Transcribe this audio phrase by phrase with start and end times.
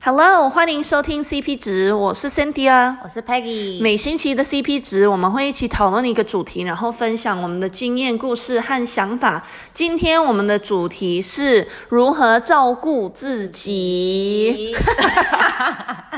[0.00, 3.82] Hello，欢迎收听 CP 值，我是 Cynthia，我是 Peggy。
[3.82, 9.44] 每星期的 CP 值，我们会一起讨论一个主题，然后分享我们的经验、故事和想法。
[9.72, 14.72] 今天我们的主题是如何照顾自己，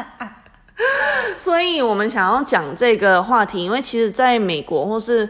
[1.38, 5.26] 所以我们想要讲这个话题，因为其实在美国或是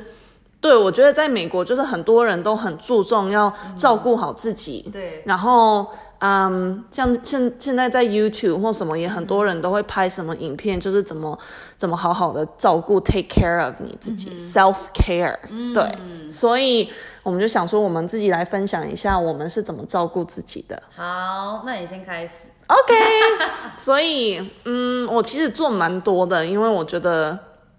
[0.61, 5.87] 对我觉得在美国，就是很多人都很注重要照顾好自己，嗯、对，然后。
[6.21, 11.38] 嗯，um, 像现现在在 YouTube 或什么，也很多人都会拍什么影片，就是怎么
[11.78, 16.92] 怎么好好的照顾，take care of 你自己、嗯、，self care，、嗯、对，所以
[17.23, 20.83] 我们就想说，我们自己来分享一下，我们是怎么照顾自己的。
[20.95, 22.48] 好，那你先开始。
[22.66, 22.95] OK，
[23.75, 27.39] 所以嗯，我其实做蛮多的，因为我觉得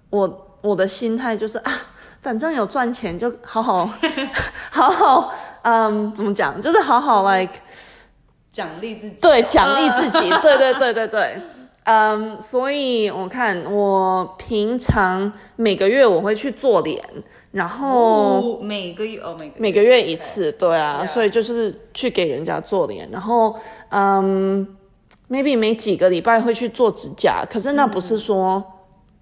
[0.10, 1.72] 我我的心态就是啊，
[2.22, 3.88] 反正有赚钱就好好
[4.72, 7.54] 好好，嗯，怎么讲，就是好好 like。
[8.52, 11.42] 奖励自己，对，奖励自己， 对对对对对，
[11.86, 17.02] 嗯，所以我看我平常每个月我会去做脸，
[17.52, 20.78] 然后每个月哦，每个每个月一次，对。
[20.78, 23.56] 啊，所以就是去给人家做脸，然后
[23.90, 24.68] 嗯
[25.30, 28.62] ，maybe 每几个礼拜会去做指甲，可是那不是说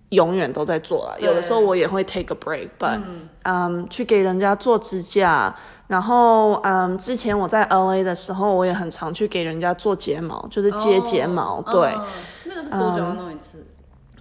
[0.09, 2.99] 永远都在做啊，有的时候我也会 take a break，but
[3.43, 5.55] 嗯，去给人家做指甲。
[5.89, 11.55] 然后，嗯，之前我在 LA 的时候，我也很常去给人家做睫毛，就是接睫毛。
[11.55, 12.05] Oh, 对、嗯，
[12.45, 13.65] 那个是多久要弄一次？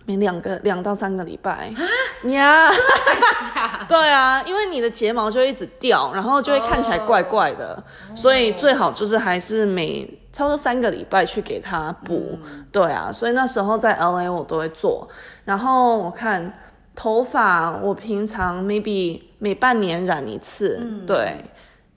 [0.07, 1.71] 每两个两到三个礼拜。
[1.77, 2.71] 啊呀，
[3.87, 7.75] 对啊，因为你的睫毛就一直掉，然后就会看起来怪怪的
[8.09, 8.17] ，oh.
[8.17, 12.39] 所以最好就是还是每差不多三个礼拜去给它补。
[12.45, 15.07] 嗯、对啊，所以那时候在 LA 我都会做。
[15.45, 16.51] 然后我看
[16.99, 20.81] 头发，我平常 maybe 每半年染一次。
[20.83, 21.45] 嗯、对。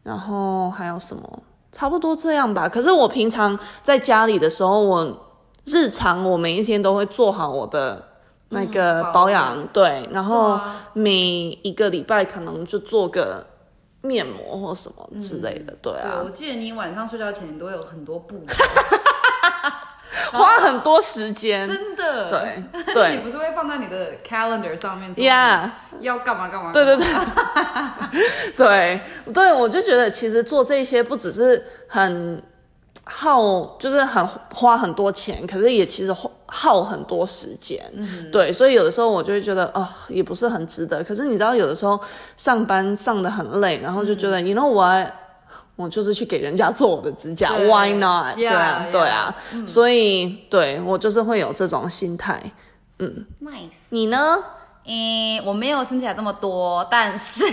[0.03, 1.43] 然后还有什么？
[1.71, 2.69] 差不多这样吧。
[2.69, 5.25] 可是我平常在家里的时候，我
[5.65, 8.09] 日常我每一天都会做好我的
[8.49, 10.07] 那个保养，嗯、对。
[10.11, 10.59] 然后
[10.93, 11.11] 每
[11.63, 13.43] 一个礼拜可能就做个
[14.01, 16.11] 面膜或什么之类的，嗯、对啊。
[16.19, 18.53] 对，我记得你晚上睡觉前你都有很多步骤。
[20.31, 22.29] 花很多时间，真的。
[22.29, 22.63] 对
[22.93, 25.69] 对，你不是会放在你的 calendar 上面说，Yeah，
[26.01, 26.71] 要干嘛干嘛？
[26.71, 27.05] 对对对，
[28.57, 29.01] 对
[29.33, 32.41] 对，我就觉得其实做这些不只是很
[33.03, 36.13] 耗，就是很花很多钱，可是也其实
[36.45, 37.79] 耗很多时间。
[37.93, 41.03] 嗯，对，所以有的时候我就会觉得，哦，也不是很值得。
[41.03, 41.99] 可是你知道，有的时候
[42.35, 45.07] 上班上的很累，然后就觉得，嗯，you know what？
[45.81, 48.35] 我就是去给人家做我的指甲，Why not？
[48.35, 52.39] 对啊，对啊，所以对我就是会有这种心态。
[52.99, 53.89] 嗯，Nice。
[53.89, 54.37] 你呢？
[54.85, 57.45] 嗯，我没有身材这么多，但是，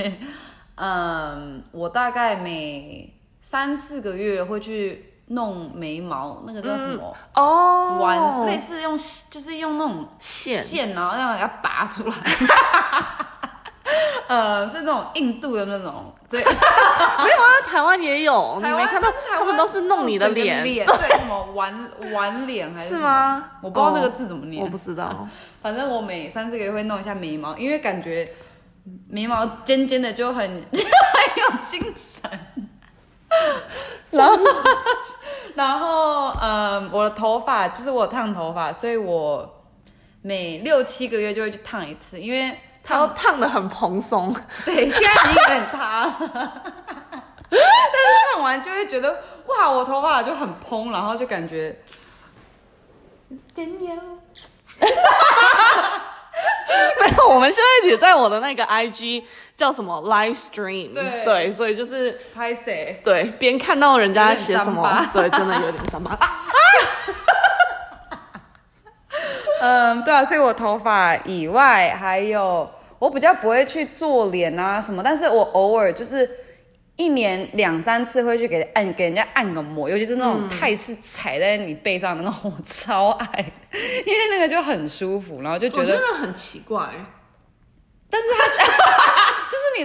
[0.76, 7.16] 嗯，我大概每三四个月会去弄眉毛，那个叫什么？
[7.34, 8.96] 哦，玩类似用
[9.30, 12.14] 就是用那种线线，然后让它拔出来。
[14.28, 19.08] 呃，是那种印度的那种，对， 没有啊，台湾也有， 台湾你没看到？
[19.38, 20.84] 他们都是弄你的脸，对，
[21.18, 22.88] 什么玩玩脸还是？
[22.90, 23.52] 是吗？
[23.62, 25.26] 我不知道那个字怎么念，我不知道。
[25.62, 28.30] 反正我每三四个月会弄一下眉毛，因为感觉
[29.08, 32.30] 眉毛尖尖的就很很有精神。
[34.10, 34.38] 然后，
[35.54, 39.64] 然后，嗯，我的头发就是我烫头发，所以我
[40.20, 42.54] 每六七个月就会去烫一次，因为。
[42.88, 44.34] 它都烫的很蓬松，
[44.64, 46.06] 对，现在已经很塌。
[46.06, 46.16] 了，
[47.50, 51.78] 但是烫完就会觉得哇，我头发就很蓬，然后就感觉，
[53.54, 53.94] 真牛，
[56.98, 66.18] 没有，我们现在也在我的那个 IG 叫什么 Live Stream，对，对，所以就是拍谁，对，边看到人家写什么，对，真的有点伤疤。
[69.60, 72.70] 嗯，对啊，所以我头发以外还有。
[72.98, 76.28] 我比较不会去做脸啊什么，但是我偶尔就是
[76.96, 83.52] 一年两三次会去给按给人家按个摩，尤其是那种泰式踩在你背上的那种，我超爱，
[84.04, 86.88] 因为那个就很舒服，然后就觉得真的很奇怪，
[88.10, 88.26] 但是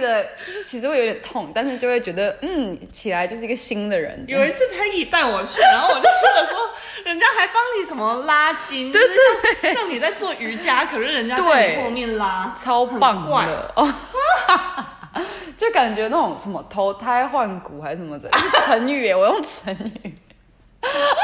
[0.06, 4.24] 它就是你的就是其实会有点痛，但是就会觉得嗯起来就是一个新的人。
[4.28, 6.60] 有一次 Peggy 带我去，然后我就去的时候。
[7.04, 13.94] 人家还帮你什么拉筋，对对对，像你在做瑜伽，可是人家在后面拉，超棒的哦，
[15.54, 18.30] 就感觉那种什么投胎换骨还是什么的
[18.64, 20.14] 成语，我用成语，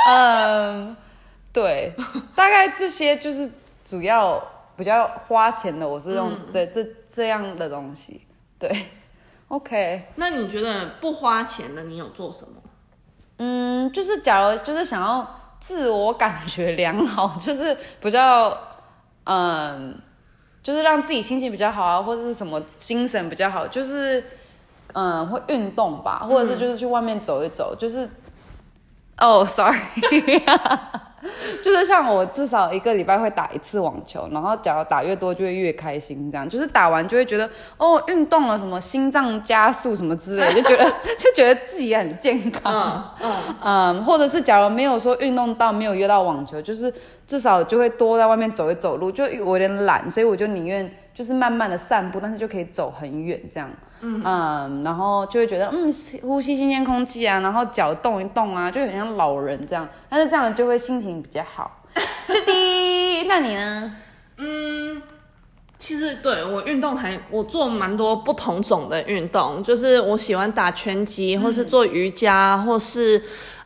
[0.06, 0.94] 嗯，
[1.50, 1.94] 对，
[2.36, 3.50] 大概这些就是
[3.82, 4.38] 主要
[4.76, 8.20] 比较花钱的，我是用这这这样的东西，
[8.60, 8.86] 对，
[9.48, 12.52] OK，那你觉得不花钱的你有做什么？
[13.38, 15.36] 嗯，就是假如就是想要。
[15.62, 18.58] 自我感觉良好， 就是比较
[19.24, 19.94] 嗯，
[20.62, 24.24] 就是让自己心情比较好啊，或者是什么精神比较好，就是
[24.94, 28.08] 嗯会运动吧，或者是就是去外面走一走，就是
[29.18, 29.78] 哦，sorry。
[31.62, 40.84] 就是像我至少一个礼拜会打一次网球，然后假如打越多就会越开心，这样就是打完就会觉得哦运动了什么心脏加速什么之类， 就觉得
[41.18, 43.32] 就觉得自己很健康，嗯
[43.62, 46.92] 嗯，嗯，或者是假如没有说运动到没有约到网球，就是
[47.26, 53.68] 至少就会多在外面走一走路，就我有点懒，所以我就宁愿就是慢慢的散步，但是就可以走很远这样。
[54.00, 55.92] 嗯，嗯，然后就会觉得，嗯，
[56.22, 59.88] 呼吸新鲜空气啊，然后脚动一动啊，就很像老人这样。
[60.08, 61.82] 但是这样就会心情比较好。
[62.26, 63.92] 是的，那你呢？
[64.38, 65.02] 嗯，
[65.78, 73.22] 其实对我运动还我做蛮多不同种的运动，就是我喜欢打拳击，或是做瑜伽，或是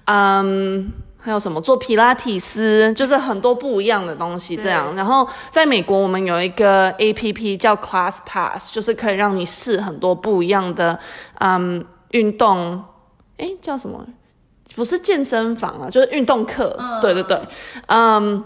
[0.06, 0.90] 嗯。
[1.24, 4.94] 还有什么做皮拉提斯，就是很多不一样的东西这样。
[4.94, 10.98] 然后在美国，我们有一个 APP 叫 Class Pass，就是可以让你试很多不一样的
[11.38, 12.84] 嗯运动。
[13.38, 14.04] 哎，叫什么？
[14.76, 16.76] 不是健身房啊，就是运动课。
[16.78, 17.40] 嗯、对对对，
[17.86, 18.44] 嗯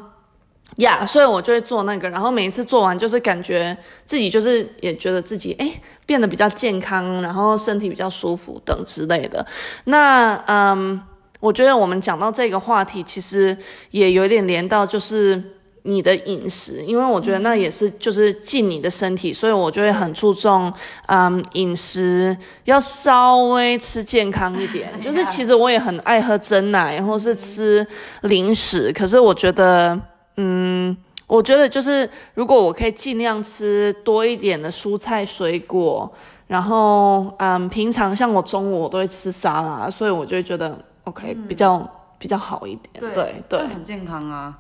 [0.77, 2.09] 呀，yeah, 所以我就会做那个。
[2.09, 3.77] 然后每一次做完，就是感觉
[4.07, 5.69] 自己就是也觉得自己哎
[6.07, 9.45] 变得比较健康，然后身体比较舒服等之类的。
[9.87, 11.03] 那嗯。
[11.41, 13.57] 我觉得我们讲到这个话题，其实
[13.91, 15.41] 也有点连到就是
[15.85, 20.71] 你的饮食，因为我觉得那也是就是进你的身体，所以我就会很注重，
[21.07, 24.91] 嗯，饮食要稍微吃健康一点。
[25.01, 27.87] 就是 其实我也很爱喝真奶，或是吃
[28.23, 29.99] 零食，可是我觉得，
[30.37, 30.95] 嗯，
[31.29, 36.13] 我觉得就是如果我可以尽量吃多一点的蔬菜水果，
[36.49, 40.77] 然后，嗯，平常像我中午我都会吃沙拉，所以我就会觉得。
[41.09, 41.79] OK，比较
[42.19, 44.55] 比较好一点，对对，很健康啊。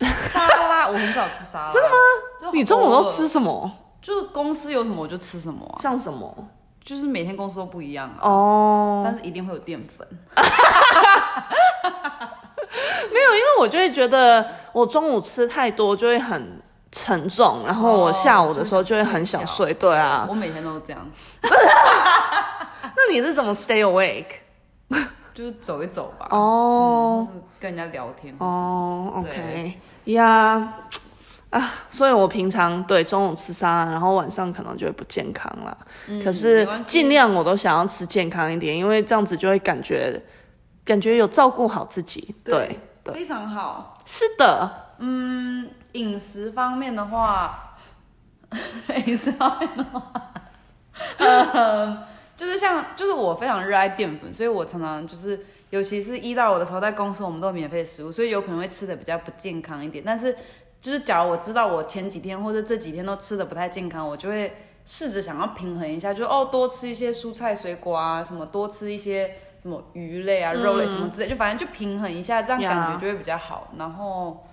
[0.00, 1.94] 沙拉 我很少吃沙拉，真的吗？
[2.54, 3.70] 你中午都吃什么？
[4.00, 6.34] 就是公司有什么我就吃什么，像什么？
[6.82, 8.18] 就是每天公司都不一样啊。
[8.28, 10.06] 哦，但是一定会有淀粉。
[13.12, 16.60] 没有，因为我就会觉得我中午吃太多就会很
[16.90, 19.72] 沉重，然后我下午的时候就会很想睡。
[19.74, 21.06] 对啊，我每天都这样。
[21.42, 24.26] 那你是怎么 stay awake？
[25.34, 30.74] 就是走一走吧，哦、嗯，跟人家聊天哦，OK 呀，
[31.50, 35.76] 啊，所以我平常对中午吃沙拉，然后晚上可能就会不健康了。
[36.08, 40.22] 嗯、可是尽量我都想要吃健康一点，因为这样子就会感觉
[40.84, 42.34] 感觉有照顾好自己。
[42.44, 43.96] 对，对对非常好。
[44.04, 47.76] 是的，嗯，饮食方面的话，
[49.06, 50.12] 饮食方面的话，
[51.18, 52.11] 嗯。
[52.42, 60.02] 就是像，就是我非常热爱淀粉，所以我常常就是，尤其是一到我的时候，在公司我们都有免费的食物，所以有可能会吃的比较不健康一点。
[60.04, 60.34] 但是，
[60.80, 73.68] 就是假如我知道我前几天或者这几天都吃的不太健康，我就会试着想要平衡一下，就哦多吃一些蔬菜水果啊，什么多吃一些什么鱼类啊、肉类什么之类，嗯、就反正就平衡一下，这样感觉就会比较好。
[73.78, 74.44] 然后。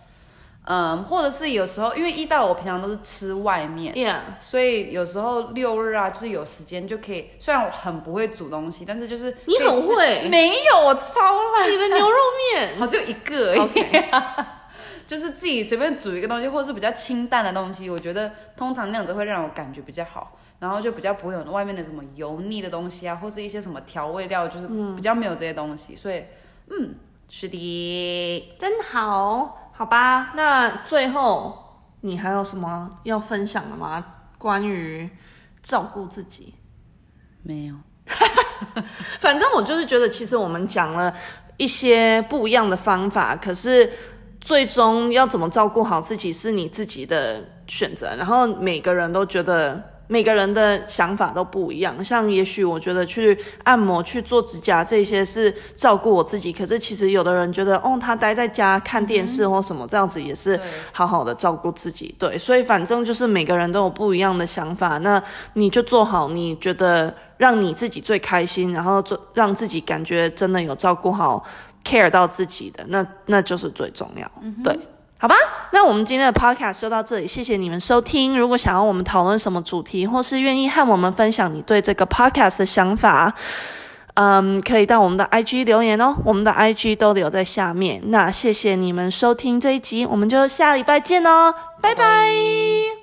[0.65, 4.19] 嗯，或者是有时候，因为一到我平常都是吃外面，Yeah.
[4.39, 7.31] 所以有时候六日啊，就是有时间就可以。
[7.39, 11.19] 虽然我很不会煮东西，但是就是你很会，没有我超
[11.53, 11.71] 烂。
[11.71, 12.17] 你的牛肉
[12.53, 14.45] 面 好就一个而已，Okay.
[15.07, 26.25] 就是自己随便煮一个东西，或者是比较清淡的东西，我觉得通常那样子会让我感觉比较好，然后就比较不会有外面的什么油腻的东西啊，或是一些什么调味料，就是比较没有这些东西，所以
[26.69, 26.93] 嗯，
[27.27, 29.68] 是的，真好。
[29.79, 31.57] 好吧，那最后
[32.01, 34.05] 你还有什么要分享的吗？
[34.37, 35.09] 关于
[35.63, 36.53] 照顾自己？
[37.43, 37.75] 没有，
[39.21, 41.15] 反正我就是觉得，其实我们讲了
[41.55, 43.89] 一些不一样的方法，可是
[44.41, 49.81] 最终要怎么照顾好自己是你自己的选择，然后每个人都觉得。
[50.11, 60.59] 每个人的想法都不一样，像也许我觉得去按摩、去做指甲这些是照顾我自己，可是其实有的人觉得，哦，他待在家看电视或什么、嗯、这样子也是
[60.91, 62.15] 好好的照顾自己。
[62.17, 65.21] 对，所以反正就是每个人都有不一样的想法，那
[65.53, 71.45] 你就做好你觉得让你自己最开心，然后做让自己感觉真的有照顾好、
[71.85, 74.31] care 到自己的，那那就是最重要。
[74.41, 74.75] 嗯、对。
[75.21, 75.35] 好吧，
[75.73, 78.39] 那我们今天的 podcast 就到这里，谢谢你们收听。
[78.39, 83.33] 如果想要我们讨论什么主题，或是愿意和我们分享你对这个 podcast 的想法，
[84.13, 88.01] 嗯，可以到我们的 IG 留言哦，我们的 IG 都留在下面。
[88.05, 91.95] 那谢谢你们收听这一集，我们就下礼拜见哦，拜拜。
[91.95, 92.98] 拜拜。